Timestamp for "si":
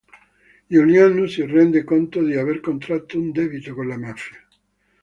1.27-1.45